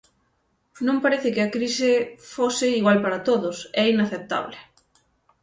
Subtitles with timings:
[0.87, 1.91] Non parece que a crise
[2.33, 4.57] fose igual para todos, é inaceptable.